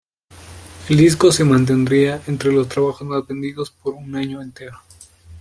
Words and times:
El 0.89 0.97
disco 0.97 1.31
se 1.31 1.43
mantendría 1.43 2.23
entre 2.25 2.51
los 2.51 2.67
trabajos 2.67 3.07
más 3.07 3.27
vendidos 3.27 3.69
por 3.69 3.93
un 3.93 4.15
año 4.15 4.41
entero. 4.41 4.79